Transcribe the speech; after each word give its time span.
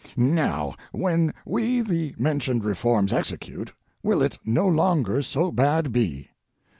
Now, 0.17 0.73
when 0.91 1.31
we 1.45 1.81
the 1.81 2.15
mentioned 2.17 2.63
reforms 2.65 3.13
execute, 3.13 3.71
will 4.01 4.23
it 4.23 4.39
no 4.43 4.67
longer 4.67 5.21
so 5.21 5.51
bad 5.51 5.91
be. 5.91 6.29